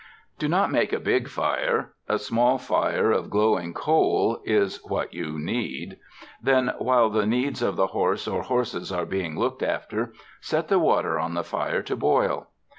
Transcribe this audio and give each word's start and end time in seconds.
Do 0.39 0.47
not 0.47 0.71
make 0.71 0.91
a 0.93 0.99
big 0.99 1.27
fire— 1.27 1.93
a 2.09 2.17
small 2.17 2.57
fire 2.57 3.11
of 3.11 3.29
glowing 3.29 3.71
coal 3.75 4.41
is 4.45 4.77
what 4.83 5.13
you 5.13 5.37
need. 5.37 5.97
Then 6.41 6.73
while 6.79 7.11
the 7.11 7.27
needs 7.27 7.61
of 7.61 7.75
the 7.75 7.85
horse 7.85 8.27
or 8.27 8.41
horses 8.41 8.91
are 8.91 9.05
being 9.05 9.37
looked 9.37 9.61
after, 9.61 10.13
set 10.39 10.69
the 10.69 10.79
water 10.79 11.19
on 11.19 11.35
the 11.35 11.43
fire 11.43 11.83
to 11.83 11.95
boil. 11.95 12.47